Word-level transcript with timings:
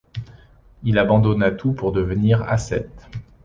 Il 0.81 0.97
abandonna 0.97 1.51
tout 1.51 1.73
pour 1.73 1.91
devenir 1.91 2.41
ascète. 2.49 3.07